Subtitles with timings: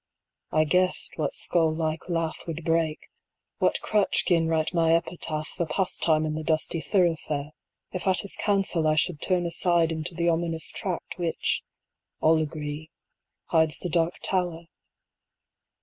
[0.51, 3.07] I guessed what skull like laugh 10 Would break,
[3.59, 7.51] what crutch 'gin write my epitaph For pastime in the dusty thoroughfare,
[7.91, 11.61] If at his counsel I should turn aside Into the ominous tract which,
[12.19, 12.89] all agree,
[13.49, 14.65] Hides the Dark Tower.